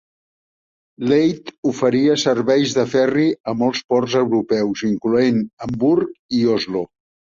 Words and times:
Leith 1.11 1.51
oferia 1.73 2.17
serveis 2.23 2.75
de 2.79 2.87
ferri 2.95 3.29
a 3.53 3.57
molts 3.63 3.87
ports 3.95 4.19
europeus, 4.25 4.85
incloent 4.93 5.43
Hamburg 5.65 6.39
i 6.39 6.47
Oslo. 6.61 6.89